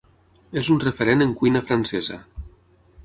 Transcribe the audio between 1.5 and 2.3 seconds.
francesa.